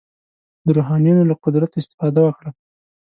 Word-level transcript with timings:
د 0.65 0.67
روحانیونو 0.77 1.23
له 1.29 1.35
قدرت 1.43 1.71
استفاده 1.79 2.19
وکړي. 2.23 2.51